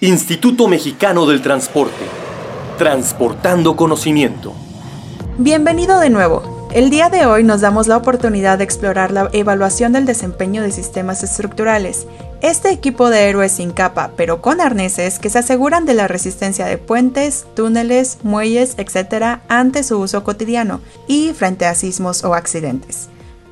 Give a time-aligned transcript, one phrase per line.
[0.00, 2.04] Instituto Mexicano del Transporte.
[2.78, 4.54] Transportando conocimiento.
[5.38, 6.68] Bienvenido de nuevo.
[6.72, 10.70] El día de hoy nos damos la oportunidad de explorar la evaluación del desempeño de
[10.70, 12.06] sistemas estructurales.
[12.42, 16.66] Este equipo de héroes sin capa, pero con arneses que se aseguran de la resistencia
[16.66, 19.40] de puentes, túneles, muelles, etc.
[19.48, 23.08] ante su uso cotidiano y frente a sismos o accidentes.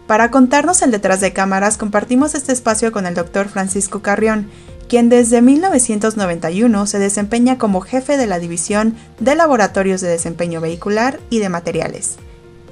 [0.06, 4.48] Para contarnos el detrás de cámaras, compartimos este espacio con el doctor Francisco Carrión,
[4.88, 11.20] quien desde 1991 se desempeña como jefe de la División de Laboratorios de Desempeño Vehicular
[11.30, 12.16] y de Materiales.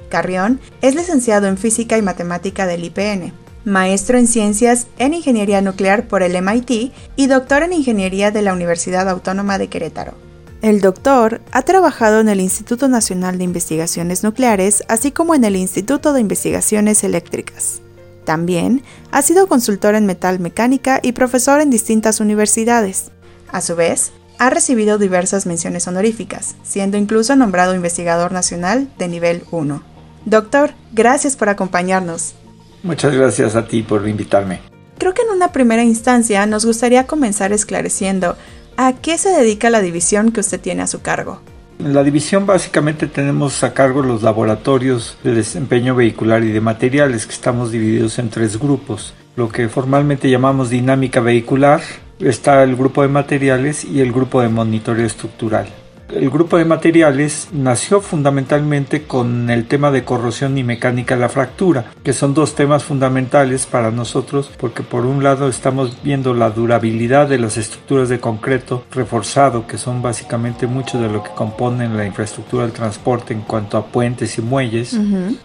[0.09, 3.33] Carrión es licenciado en Física y Matemática del IPN,
[3.65, 8.53] maestro en Ciencias en Ingeniería Nuclear por el MIT y doctor en Ingeniería de la
[8.53, 10.13] Universidad Autónoma de Querétaro.
[10.61, 15.55] El doctor ha trabajado en el Instituto Nacional de Investigaciones Nucleares, así como en el
[15.55, 17.81] Instituto de Investigaciones Eléctricas.
[18.25, 23.11] También ha sido consultor en metal mecánica y profesor en distintas universidades.
[23.51, 29.43] A su vez, ha recibido diversas menciones honoríficas, siendo incluso nombrado investigador nacional de nivel
[29.51, 29.81] 1.
[30.25, 32.35] Doctor, gracias por acompañarnos.
[32.83, 34.59] Muchas gracias a ti por invitarme.
[34.97, 38.35] Creo que en una primera instancia nos gustaría comenzar esclareciendo
[38.77, 41.39] a qué se dedica la división que usted tiene a su cargo.
[41.85, 47.27] En la división básicamente tenemos a cargo los laboratorios de desempeño vehicular y de materiales
[47.27, 49.13] que estamos divididos en tres grupos.
[49.35, 51.81] Lo que formalmente llamamos dinámica vehicular,
[52.19, 55.67] está el grupo de materiales y el grupo de monitoreo estructural.
[56.13, 61.29] El grupo de materiales nació fundamentalmente con el tema de corrosión y mecánica de la
[61.29, 66.51] fractura, que son dos temas fundamentales para nosotros porque por un lado estamos viendo la
[66.51, 71.97] durabilidad de las estructuras de concreto reforzado, que son básicamente mucho de lo que componen
[71.97, 74.97] la infraestructura del transporte en cuanto a puentes y muelles,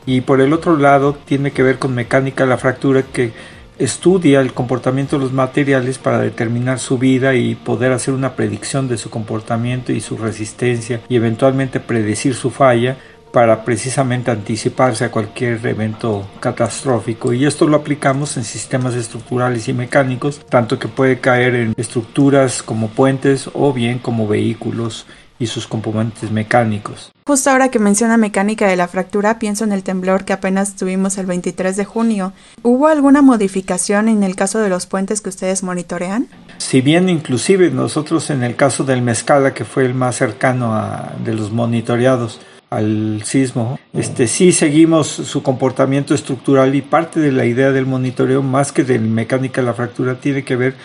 [0.05, 3.33] y por el otro lado tiene que ver con mecánica de la fractura que
[3.81, 8.89] estudia el comportamiento de los materiales para determinar su vida y poder hacer una predicción
[8.89, 12.99] de su comportamiento y su resistencia y eventualmente predecir su falla
[13.33, 17.33] para precisamente anticiparse a cualquier evento catastrófico.
[17.33, 22.63] Y esto lo aplicamos en sistemas estructurales y mecánicos tanto que puede caer en estructuras
[22.63, 25.07] como puentes o bien como vehículos
[25.41, 27.11] y sus componentes mecánicos.
[27.27, 31.17] Justo ahora que menciona mecánica de la fractura, pienso en el temblor que apenas tuvimos
[31.19, 32.33] el 23 de junio.
[32.63, 36.29] ¿Hubo alguna modificación en el caso de los puentes que ustedes monitorean?
[36.59, 41.15] Si bien inclusive nosotros en el caso del Mezcala, que fue el más cercano a,
[41.25, 43.81] de los monitoreados, al sismo.
[43.93, 48.85] Este sí seguimos su comportamiento estructural y parte de la idea del monitoreo más que
[48.85, 50.77] de mecánica de la fractura tiene que ver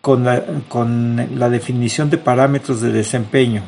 [0.00, 3.62] con la, con la definición de parámetros de desempeño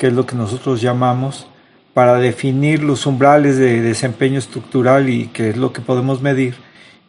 [0.00, 1.46] que es lo que nosotros llamamos,
[1.92, 6.54] para definir los umbrales de desempeño estructural y que es lo que podemos medir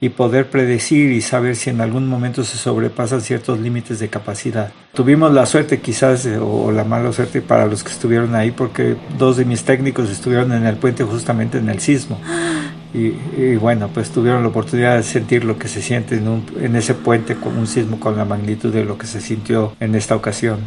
[0.02, 4.74] y poder predecir y saber si en algún momento se sobrepasan ciertos límites de capacidad.
[4.94, 9.38] Tuvimos la suerte quizás o la mala suerte para los que estuvieron ahí porque dos
[9.38, 12.19] de mis técnicos estuvieron en el puente justamente en el sismo
[12.94, 16.94] y, bueno pues tuvieron la oportunidad de sentir lo que se siente en, en ese
[16.94, 20.59] puente con un sismo con la magnitud de lo que se sintió en esta ocasión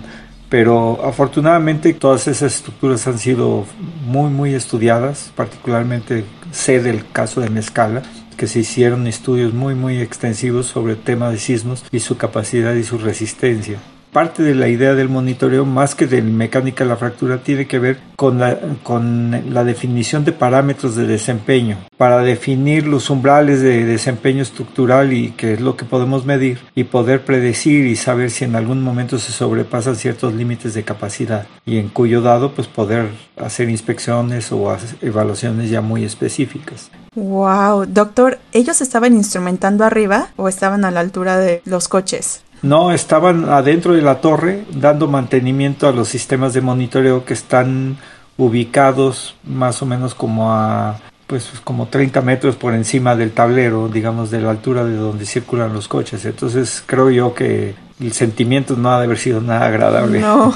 [0.49, 3.65] pero afortunadamente todas esas estructuras han sido
[4.07, 8.03] muy muy estudiadas, particularmente sé del caso de Mezcala,
[8.37, 12.75] que se hicieron estudios muy muy extensivos sobre el tema de sismos y su capacidad
[12.75, 13.79] y su resistencia
[14.15, 17.81] parte de la idea del monitoreo, más que de mecánica de la fractura, tiene que
[17.81, 23.85] ver con la, con la definición de parámetros de desempeño, para definir los umbrales de
[23.85, 28.45] desempeño estructural y que es lo que podemos medir y poder predecir y saber si
[28.45, 33.09] en algún momento se sobrepasan ciertos límites de capacidad y en cuyo dado pues poder
[33.37, 36.89] hacer inspecciones o evaluaciones ya muy específicas.
[37.17, 42.45] Wow, doctor, ¿ellos estaban instrumentando arriba o estaban a la altura de los coches?
[42.65, 47.99] No, estaban adentro de la torre dando mantenimiento a los sistemas de monitoreo que están
[48.39, 54.31] ubicados más o menos como a pues como 30 metros por encima del tablero, digamos,
[54.31, 56.25] de la altura de donde circulan los coches.
[56.25, 60.21] Entonces creo yo que el sentimiento no ha de haber sido nada agradable.
[60.21, 60.55] No.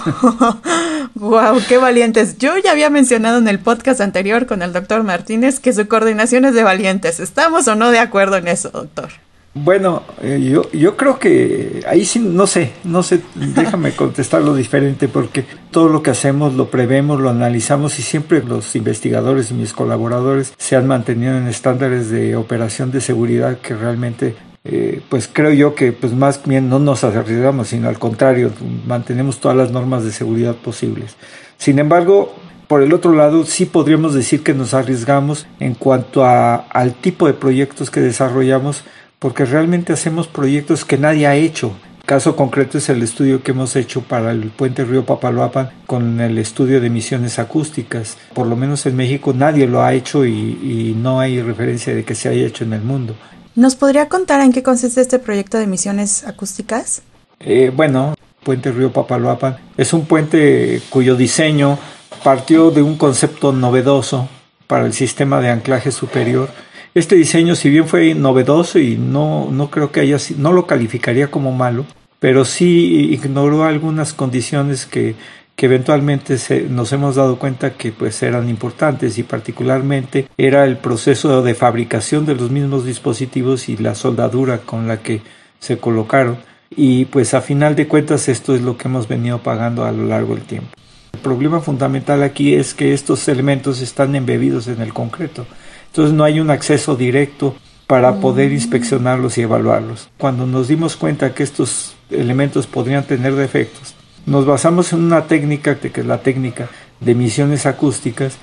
[1.14, 2.38] wow, qué valientes.
[2.38, 6.46] Yo ya había mencionado en el podcast anterior con el doctor Martínez que su coordinación
[6.46, 7.20] es de valientes.
[7.20, 9.10] ¿Estamos o no de acuerdo en eso, doctor?
[9.54, 15.08] Bueno, eh, yo, yo creo que ahí sí, no sé, no sé, déjame contestarlo diferente
[15.08, 19.72] porque todo lo que hacemos lo prevemos, lo analizamos y siempre los investigadores y mis
[19.72, 25.52] colaboradores se han mantenido en estándares de operación de seguridad que realmente eh, pues creo
[25.52, 28.52] yo que pues más bien no nos arriesgamos, sino al contrario,
[28.86, 31.16] mantenemos todas las normas de seguridad posibles.
[31.56, 32.34] Sin embargo,
[32.66, 37.26] por el otro lado, sí podríamos decir que nos arriesgamos en cuanto a, al tipo
[37.26, 38.84] de proyectos que desarrollamos,
[39.18, 41.72] porque realmente hacemos proyectos que nadie ha hecho.
[42.06, 46.38] caso concreto es el estudio que hemos hecho para el puente río Papaloapan con el
[46.38, 48.16] estudio de emisiones acústicas.
[48.32, 52.04] Por lo menos en México nadie lo ha hecho y, y no hay referencia de
[52.04, 53.14] que se haya hecho en el mundo.
[53.54, 57.02] ¿Nos podría contar en qué consiste este proyecto de emisiones acústicas?
[57.40, 61.78] Eh, bueno, Puente Río Papaloapan es un puente cuyo diseño
[62.22, 64.28] partió de un concepto novedoso
[64.66, 66.48] para el sistema de anclaje superior.
[66.98, 71.30] Este diseño, si bien fue novedoso y no, no creo que haya, no lo calificaría
[71.30, 71.86] como malo,
[72.18, 75.14] pero sí ignoró algunas condiciones que,
[75.54, 76.36] que eventualmente
[76.68, 82.26] nos hemos dado cuenta que pues eran importantes y particularmente era el proceso de fabricación
[82.26, 85.20] de los mismos dispositivos y la soldadura con la que
[85.60, 89.84] se colocaron y pues a final de cuentas esto es lo que hemos venido pagando
[89.84, 90.70] a lo largo del tiempo.
[91.12, 95.46] El problema fundamental aquí es que estos elementos están embebidos en el concreto,
[95.88, 97.54] entonces no hay un acceso directo
[97.86, 100.10] para poder inspeccionarlos y evaluarlos.
[100.18, 103.94] Cuando nos dimos cuenta que estos elementos podrían tener defectos,
[104.26, 106.68] nos basamos en una técnica que es la técnica
[107.00, 108.36] de emisiones acústicas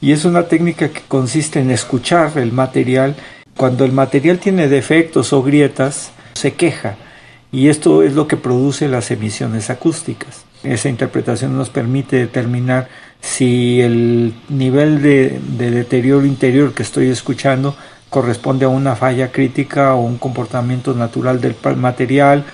[0.00, 3.16] y es una técnica que consiste en escuchar el material.
[3.56, 6.96] Cuando el material tiene defectos o grietas, se queja
[7.52, 10.44] y esto es lo que produce las emisiones acústicas.
[10.62, 12.88] Esa interpretación nos permite determinar
[13.20, 17.76] si el nivel de, de deterioro interior que estoy escuchando
[18.08, 22.44] corresponde a una falla crítica o un comportamiento natural del material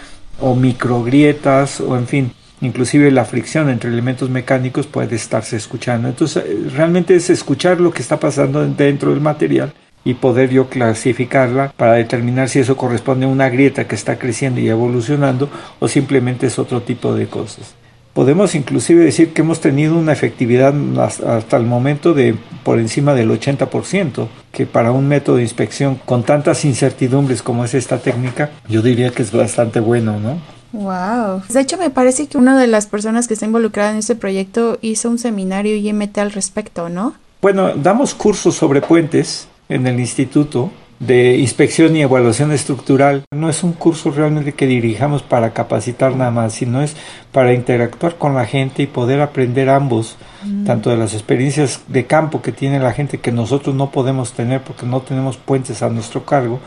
[0.40, 6.08] o microgrietas o en fin, inclusive la fricción entre elementos mecánicos puede estarse escuchando.
[6.08, 9.72] Entonces, realmente es escuchar lo que está pasando dentro del material
[10.04, 14.60] y poder yo clasificarla para determinar si eso corresponde a una grieta que está creciendo
[14.60, 15.48] y evolucionando
[15.80, 17.74] o simplemente es otro tipo de cosas.
[18.16, 22.34] Podemos inclusive decir que hemos tenido una efectividad hasta el momento de
[22.64, 27.74] por encima del 80%, que para un método de inspección con tantas incertidumbres como es
[27.74, 30.38] esta técnica, yo diría que es bastante bueno, ¿no?
[30.72, 31.42] Wow.
[31.50, 34.78] De hecho, me parece que una de las personas que está involucrada en este proyecto
[34.80, 37.12] hizo un seminario IMT al respecto, ¿no?
[37.42, 43.24] Bueno, damos cursos sobre puentes en el instituto de inspección y evaluación estructural.
[43.34, 46.96] No es un curso realmente que dirijamos para capacitar nada más, sino es
[47.32, 50.64] para interactuar con la gente y poder aprender ambos, mm.
[50.64, 54.62] tanto de las experiencias de campo que tiene la gente que nosotros no podemos tener
[54.62, 56.60] porque no tenemos puentes a nuestro cargo,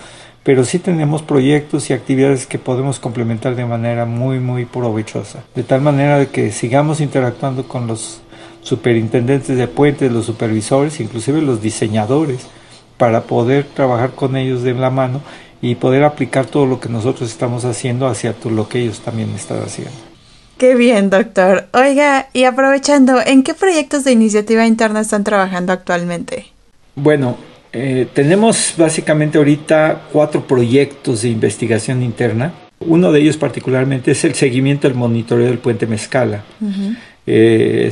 [0.44, 5.64] pero sí tenemos proyectos y actividades que podemos complementar de manera muy muy provechosa, de
[5.64, 8.22] tal manera de que sigamos interactuando con los
[8.62, 12.48] superintendentes de puentes, los supervisores, inclusive los diseñadores,
[13.00, 15.22] para poder trabajar con ellos de la mano
[15.62, 19.64] y poder aplicar todo lo que nosotros estamos haciendo hacia lo que ellos también están
[19.64, 19.94] haciendo.
[20.58, 21.70] Qué bien, doctor.
[21.74, 26.48] Oiga, y aprovechando, ¿en qué proyectos de iniciativa interna están trabajando actualmente?
[26.96, 27.38] Bueno,
[27.72, 32.54] eh, tenemos básicamente ahorita cuatro proyectos de investigación interna.
[32.82, 36.44] Uno de ellos particularmente es el seguimiento del monitoreo del puente Mezcala.
[37.28, 37.92] Eh,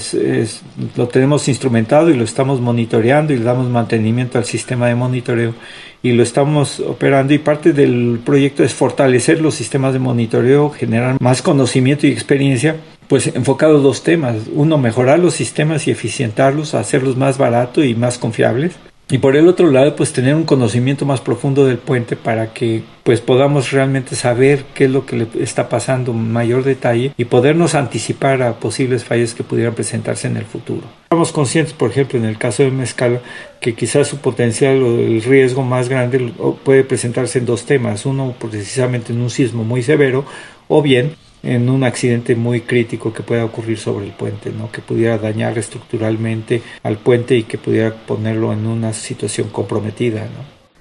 [0.95, 5.53] lo tenemos instrumentado y lo estamos monitoreando y le damos mantenimiento al sistema de monitoreo
[6.01, 11.17] y lo estamos operando y parte del proyecto es fortalecer los sistemas de monitoreo, generar
[11.21, 12.77] más conocimiento y experiencia,
[13.07, 14.35] pues enfocado dos temas.
[14.53, 18.75] Uno, mejorar los sistemas y eficientarlos, hacerlos más baratos y más confiables
[19.09, 22.83] y por el otro lado pues tener un conocimiento más profundo del puente para que
[23.03, 27.25] pues podamos realmente saber qué es lo que le está pasando en mayor detalle y
[27.25, 30.81] podernos anticipar a posibles fallas que pudieran presentarse en el futuro.
[31.03, 33.21] Estamos conscientes, por ejemplo, en el caso de Mezcala,
[33.61, 36.33] que quizás su potencial o el riesgo más grande
[36.65, 38.05] puede presentarse en dos temas.
[38.05, 40.25] Uno, precisamente en un sismo muy severo,
[40.67, 41.15] o bien
[41.47, 44.69] en un accidente muy crítico que pueda ocurrir sobre el puente, ¿no?
[44.69, 50.27] que pudiera dañar estructuralmente al puente y que pudiera ponerlo en una situación comprometida.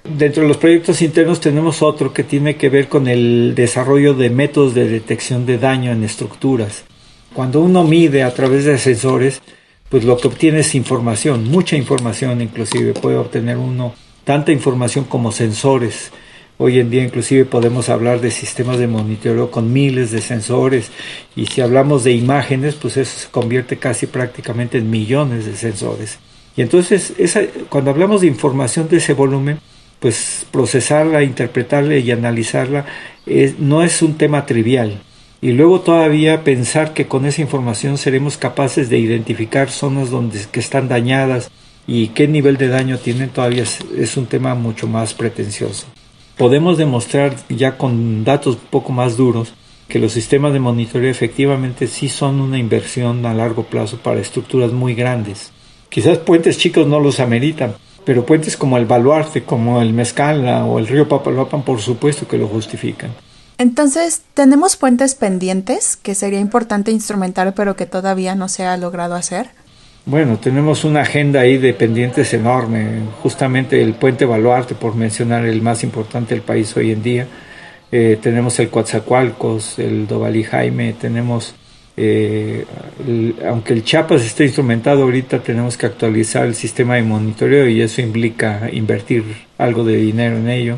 [0.03, 4.29] Dentro de los proyectos internos tenemos otro que tiene que ver con el desarrollo de
[4.29, 6.83] métodos de detección de daño en estructuras.
[7.33, 9.41] Cuando uno mide a través de sensores,
[9.89, 13.93] pues lo que obtiene es información, mucha información inclusive, puede obtener uno
[14.25, 16.11] tanta información como sensores
[16.59, 20.89] Hoy en día inclusive podemos hablar de sistemas de monitoreo con miles de sensores
[21.35, 26.17] y si hablamos de imágenes, pues eso se convierte casi prácticamente en millones de sensores.
[26.55, 29.59] Y entonces esa, cuando hablamos de información de ese volumen,
[29.99, 32.87] pues procesarla, interpretarla y analizarla
[33.59, 34.99] no es un tema trivial.
[35.41, 40.59] Y luego todavía pensar que con esa información seremos capaces de identificar zonas donde que
[40.59, 41.51] están dañadas
[41.85, 45.85] y qué nivel de daño tienen todavía es un tema mucho más pretencioso
[46.37, 49.53] podemos demostrar ya con datos un poco más duros
[49.87, 54.71] que los sistemas de monitoreo efectivamente sí son una inversión a largo plazo para estructuras
[54.73, 55.51] muy grandes.
[55.89, 60.79] Quizás puentes chicos no los ameritan, pero puentes como el Baluarte, como el Mezcala o
[60.79, 63.11] el río Papaloapan por supuesto que lo justifican.
[63.57, 69.15] Entonces, tenemos puentes pendientes que sería importante instrumentar, pero que todavía no se ha logrado
[69.15, 69.49] hacer.
[70.09, 73.01] Bueno, tenemos una agenda ahí de pendientes enorme.
[73.21, 77.27] Justamente el puente Baluarte, por mencionar el más importante del país hoy en día.
[77.91, 81.55] Eh, tenemos el Coatzacoalcos, el Dovalí Jaime, tenemos,
[81.97, 82.63] eh,
[83.45, 87.99] aunque el Chiapas esté instrumentado ahorita, tenemos que actualizar el sistema de monitoreo y eso
[88.01, 89.25] implica invertir
[89.57, 90.77] algo de dinero en ello.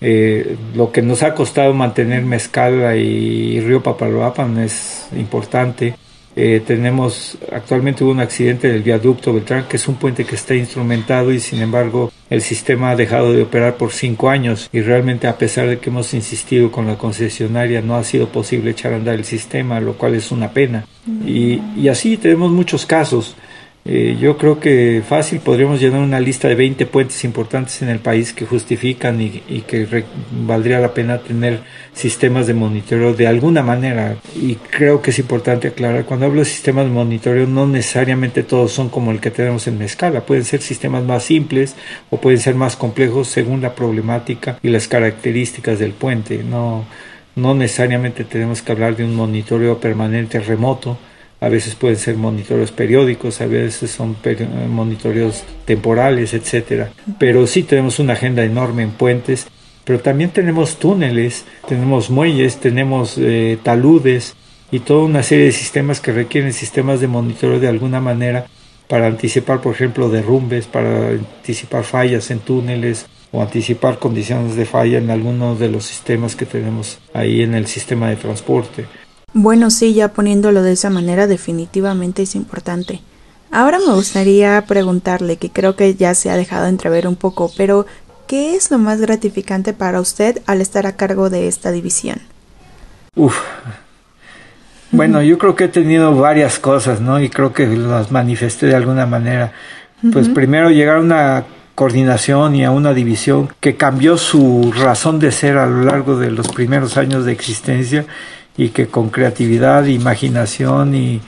[0.00, 5.94] Eh, lo que nos ha costado mantener Mezcala y Río Papaloapan es importante.
[6.34, 10.54] Eh, tenemos actualmente hubo un accidente del viaducto Beltrán, que es un puente que está
[10.54, 15.26] instrumentado y sin embargo el sistema ha dejado de operar por cinco años y realmente
[15.26, 18.96] a pesar de que hemos insistido con la concesionaria no ha sido posible echar a
[18.96, 20.86] andar el sistema, lo cual es una pena.
[21.26, 23.36] Y, y así tenemos muchos casos.
[23.84, 27.98] Eh, yo creo que fácil podríamos llenar una lista de 20 puentes importantes en el
[27.98, 31.60] país que justifican y, que valdría la pena tener
[31.92, 34.16] sistemas de monitoreo de alguna manera.
[34.36, 38.70] Y creo que es importante aclarar, cuando hablo de sistemas de monitoreo, no necesariamente todos
[38.70, 40.24] son como el que tenemos en Mezcala.
[40.24, 41.74] Pueden ser sistemas más simples
[42.10, 46.44] o pueden ser más complejos según la problemática y las características del puente.
[46.44, 46.84] No,
[47.34, 50.98] no necesariamente tenemos que hablar de un monitoreo permanente remoto
[51.42, 54.16] a veces pueden ser monitoreos periódicos, a veces son
[54.70, 56.92] monitoreos temporales, etcétera.
[57.18, 59.48] Pero sí tenemos una agenda enorme en puentes,
[59.82, 64.36] pero también tenemos túneles, tenemos muelles, tenemos eh, taludes
[64.70, 68.46] y toda una serie de sistemas que requieren sistemas de monitoreo de alguna manera
[68.86, 74.98] para anticipar, por ejemplo, derrumbes, para anticipar fallas en túneles o anticipar condiciones de falla
[74.98, 78.86] en algunos de los sistemas que tenemos ahí en el sistema de transporte.
[79.34, 83.00] Bueno, sí, ya poniéndolo de esa manera definitivamente es importante.
[83.50, 87.86] Ahora me gustaría preguntarle, que creo que ya se ha dejado entrever un poco, pero
[88.26, 92.18] ¿qué es lo más gratificante para usted al estar a cargo de esta división?
[93.14, 93.38] Uf.
[94.90, 97.20] Bueno, yo creo que he tenido varias cosas, ¿no?
[97.20, 99.52] Y creo que las manifesté de alguna manera.
[100.12, 105.32] Pues primero llegar a una coordinación y a una división que cambió su razón de
[105.32, 108.04] ser a lo largo de los primeros años de existencia
[108.56, 111.20] y que con creatividad, imaginación y,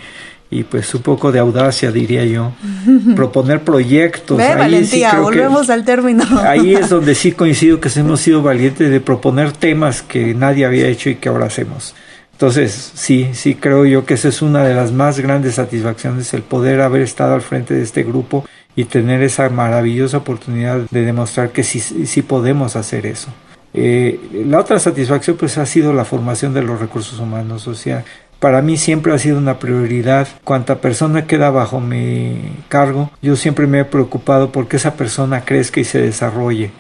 [0.51, 2.53] y pues un poco de audacia, diría yo,
[3.17, 4.37] proponer proyectos.
[4.37, 6.25] Ve, valentía, volvemos al término.
[6.43, 10.87] ahí es donde sí coincido que hemos sido valientes de proponer temas que nadie había
[10.87, 11.95] hecho y que ahora hacemos.
[12.33, 16.43] Entonces, sí, sí creo yo que esa es una de las más grandes satisfacciones, el
[16.43, 18.45] poder haber estado al frente de este grupo
[18.77, 23.29] y tener esa maravillosa oportunidad de demostrar que sí, sí podemos hacer eso.
[23.77, 28.05] Eh, la otra satisfacción pues ha sido la formación de los recursos humanos, o sea,
[28.39, 30.29] para mí siempre ha sido una prioridad.
[30.45, 32.37] Cuanta persona queda bajo mi
[32.69, 36.71] cargo, yo siempre me he preocupado porque esa persona crezca y se desarrolle.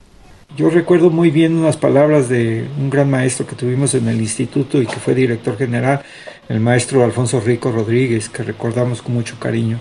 [0.56, 4.80] Yo recuerdo muy bien unas palabras de un gran maestro que tuvimos en el instituto
[4.80, 6.02] y que fue director general,
[6.48, 9.80] el maestro Alfonso Rico Rodríguez, que recordamos con mucho cariño.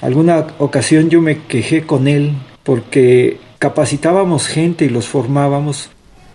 [0.00, 2.32] Alguna ocasión yo me quejé con él
[2.64, 5.90] porque capacitábamos gente y los formábamos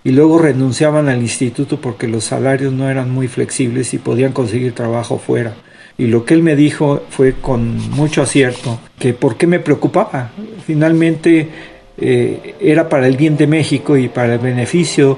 [0.06, 4.74] y luego renunciaban al instituto porque los salarios no eran muy flexibles y podían conseguir
[4.74, 5.56] trabajo fuera.
[5.98, 10.30] Y lo que él me dijo fue con mucho acierto que por qué me preocupaba.
[10.64, 11.50] Finalmente
[11.98, 15.18] eh, era para el bien de México y para el beneficio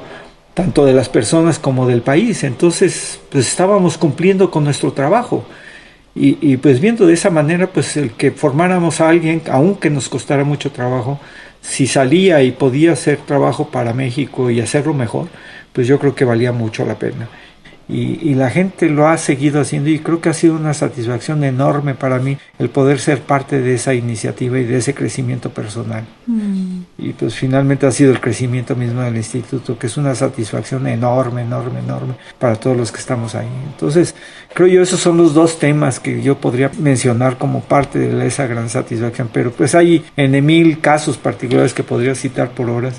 [0.53, 2.45] tanto de las personas como del país.
[2.45, 5.43] Entonces, pues estábamos cumpliendo con nuestro trabajo.
[6.15, 10.07] Y, y, pues viendo de esa manera, pues el que formáramos a alguien, aunque nos
[10.07, 11.19] costara mucho trabajo,
[11.67, 15.27] si salía y podía hacer trabajo para México y hacerlo mejor,
[15.73, 17.27] pues yo creo que valía mucho la pena
[17.89, 21.95] y, la gente lo ha seguido haciendo y creo que ha sido una satisfacción enorme
[21.95, 26.03] para mí el poder ser parte de esa iniciativa y de ese crecimiento personal.
[26.25, 26.81] Mm.
[26.97, 31.43] Y pues finalmente ha sido el crecimiento mismo del instituto, que es una satisfacción enorme,
[31.43, 33.47] enorme, enorme para todos los que estamos ahí.
[33.71, 34.15] Entonces,
[34.57, 38.47] creo yo esos son los dos temas que yo podría mencionar como parte de esa
[38.47, 42.95] gran satisfacción, pero pues hay en mil casos particulares que podría citar por horas,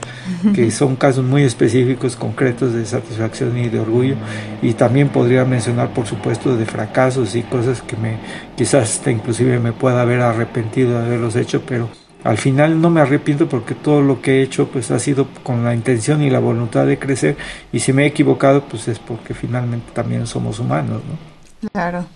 [0.54, 4.14] que son casos muy específicos, concretos de satisfacción y de orgullo
[4.62, 8.18] y también podría mencionar, por supuesto, de fracasos y cosas que me
[8.54, 11.88] quizás inclusive me pueda haber arrepentido de haberlos hecho, pero
[12.22, 15.64] al final no me arrepiento porque todo lo que he hecho pues ha sido con
[15.64, 17.36] la intención y la voluntad de crecer
[17.72, 21.37] y si me he equivocado pues es porque finalmente también somos humanos, ¿no?
[21.72, 22.06] Claro.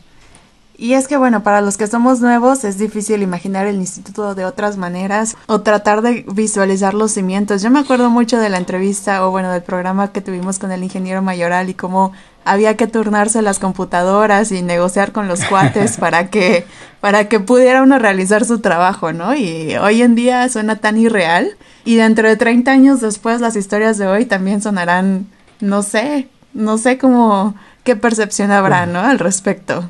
[0.77, 4.45] Y es que bueno, para los que somos nuevos es difícil imaginar el instituto de
[4.45, 7.63] otras maneras o tratar de visualizar los cimientos.
[7.63, 10.83] Yo me acuerdo mucho de la entrevista o bueno, del programa que tuvimos con el
[10.83, 12.13] ingeniero mayoral y cómo
[12.45, 16.67] había que turnarse las computadoras y negociar con los cuates para que
[17.01, 19.35] para que pudiera uno realizar su trabajo, ¿no?
[19.35, 23.99] Y hoy en día suena tan irreal y dentro de 30 años después las historias
[23.99, 25.27] de hoy también sonarán,
[25.61, 27.55] no sé, No sé cómo,
[27.85, 29.01] qué percepción habrá, ¿no?
[29.01, 29.89] Al respecto.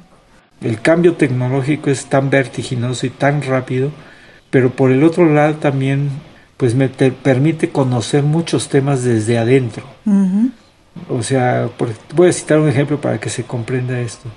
[0.61, 3.91] El cambio tecnológico es tan vertiginoso y tan rápido,
[4.51, 6.11] pero por el otro lado también
[6.57, 9.83] pues me permite conocer muchos temas desde adentro.
[11.09, 11.69] O sea,
[12.15, 14.29] voy a citar un ejemplo para que se comprenda esto.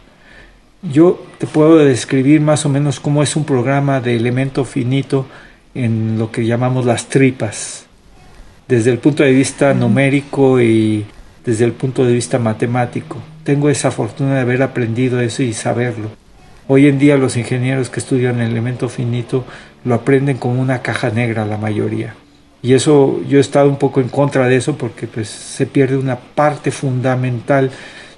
[0.81, 5.27] Yo te puedo describir más o menos cómo es un programa de elemento finito
[5.75, 7.85] en lo que llamamos las tripas,
[8.67, 11.05] desde el punto de vista numérico y
[11.45, 13.17] desde el punto de vista matemático.
[13.45, 16.09] Tengo esa fortuna de haber aprendido eso y saberlo.
[16.67, 19.45] Hoy en día los ingenieros que estudian el elemento finito
[19.83, 22.15] lo aprenden como una caja negra la mayoría.
[22.63, 25.95] Y eso yo he estado un poco en contra de eso porque pues se pierde
[25.95, 27.69] una parte fundamental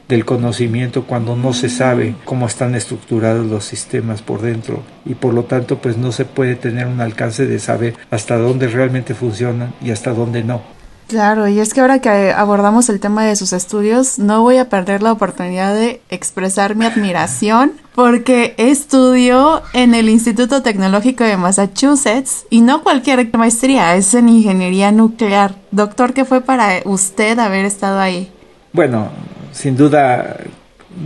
[0.07, 5.33] del conocimiento cuando no se sabe cómo están estructurados los sistemas por dentro y por
[5.33, 9.73] lo tanto pues no se puede tener un alcance de saber hasta dónde realmente funcionan
[9.83, 10.76] y hasta dónde no.
[11.07, 14.67] Claro, y es que ahora que abordamos el tema de sus estudios, no voy a
[14.67, 22.45] perder la oportunidad de expresar mi admiración porque estudió en el Instituto Tecnológico de Massachusetts
[22.49, 25.55] y no cualquier maestría, es en ingeniería nuclear.
[25.71, 28.29] Doctor, ¿qué fue para usted haber estado ahí?
[28.73, 29.07] Bueno,
[29.53, 30.37] sin duda,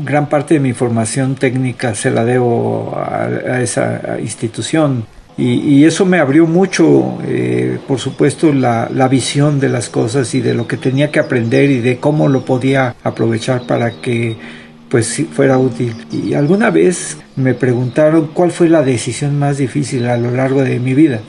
[0.03, 5.05] gran parte de mi formación técnica se la debo a, esa institución.
[5.37, 10.41] Y, eso me abrió mucho, eh, por supuesto, la, la, visión de las cosas y
[10.41, 14.37] de lo que tenía que aprender y de cómo lo podía aprovechar para que
[14.89, 15.95] pues fuera útil.
[16.11, 20.79] Y alguna vez me preguntaron cuál fue la decisión más difícil a lo largo de
[20.79, 21.21] mi vida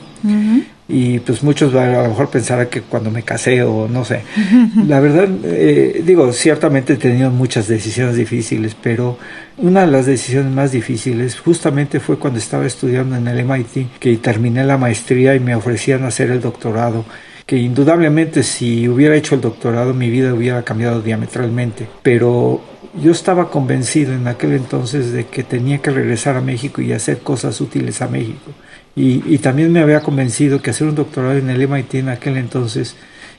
[0.87, 4.21] y pues muchos a lo mejor pensarán que cuando me casé o no sé.
[4.87, 9.17] La verdad, eh, digo, ciertamente he tenido muchas decisiones difíciles, pero
[9.57, 14.17] una de las decisiones más difíciles justamente fue cuando estaba estudiando en el MIT, que
[14.17, 17.05] terminé la maestría y me ofrecían hacer el doctorado
[17.45, 22.61] que indudablemente si hubiera hecho el doctorado mi vida hubiera cambiado diametralmente, pero
[23.01, 27.19] yo estaba convencido en aquel entonces de que tenía que regresar a México y hacer
[27.19, 28.51] cosas útiles a México.
[28.95, 32.95] Y, también me había convencido que hacer un doctorado en el MIT en aquel entonces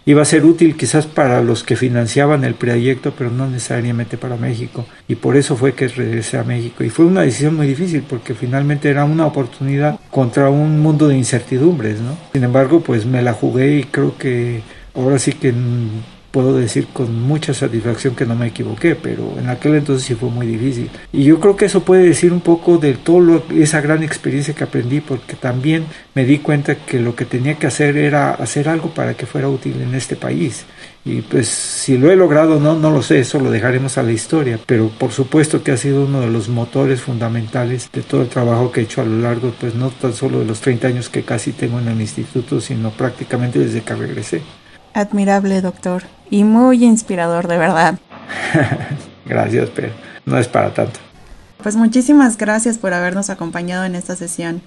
[0.07, 4.37] iba a ser útil quizás para los que financiaban el proyecto, pero no necesariamente para
[4.37, 4.85] México.
[5.09, 6.85] Y por eso fue que regresé a México.
[6.85, 11.17] Y fue una decisión muy difícil porque finalmente era una oportunidad contra un mundo de
[11.17, 12.19] incertidumbres, ¿no?
[12.33, 14.61] Sin embargo, pues me la jugué y creo que
[14.95, 15.55] ahora sí que
[16.35, 20.31] puedo decir con mucha satisfacción que no me equivoqué, pero en aquel entonces sí fue
[20.31, 20.91] muy difícil.
[21.13, 24.65] Y yo creo que eso puede decir un poco de toda esa gran experiencia que
[24.65, 28.89] aprendí, porque también me di cuenta que lo que tenía que hacer era hacer algo
[28.89, 30.65] para que fuera útil en este país.
[31.05, 34.03] Y pues si lo he logrado o no, no lo sé, eso lo dejaremos a
[34.03, 38.23] la historia, pero por supuesto que ha sido uno de los motores fundamentales de todo
[38.23, 40.89] el trabajo que he hecho a lo largo, pues no tan solo de los 30
[40.89, 44.43] años que casi tengo en el instituto, sino prácticamente desde que regresé.
[44.95, 47.97] Admirable, doctor, y muy inspirador, de verdad.
[49.25, 49.93] gracias, pero
[50.27, 50.99] no es para tanto.
[51.63, 54.61] Pues muchísimas gracias por habernos acompañado en esta sesión.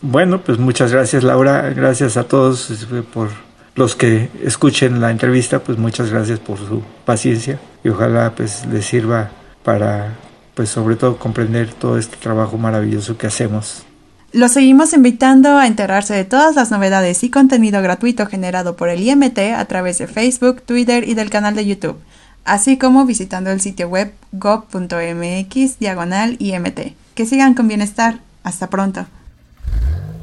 [0.00, 1.70] Bueno, pues muchas gracias, Laura.
[1.70, 3.28] Gracias a todos este, por
[3.76, 8.84] los que escuchen la entrevista, pues muchas gracias por su paciencia y ojalá pues les
[8.84, 9.30] sirva
[9.62, 10.14] para
[10.54, 13.84] pues sobre todo comprender todo este trabajo maravilloso que hacemos.
[14.32, 19.06] Los seguimos invitando a enterarse de todas las novedades y contenido gratuito generado por el
[19.06, 21.98] IMT a través de Facebook, Twitter y del canal de YouTube,
[22.46, 26.94] así como visitando el sitio web gov.mx diagonal IMT.
[27.14, 28.20] Que sigan con bienestar.
[28.42, 29.06] Hasta pronto.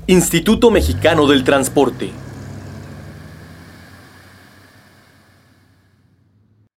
[0.07, 2.09] Instituto Mexicano del Transporte